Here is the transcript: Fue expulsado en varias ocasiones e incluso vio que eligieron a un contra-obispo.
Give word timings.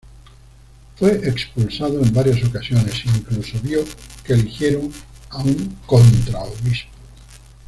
Fue 0.95 1.11
expulsado 1.27 2.01
en 2.01 2.11
varias 2.11 2.43
ocasiones 2.43 3.03
e 3.05 3.09
incluso 3.17 3.59
vio 3.61 3.85
que 4.23 4.33
eligieron 4.33 4.91
a 5.29 5.43
un 5.43 5.77
contra-obispo. 5.85 6.89